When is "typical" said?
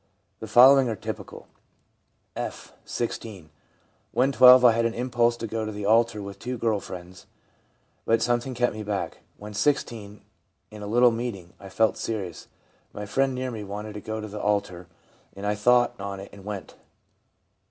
0.95-1.47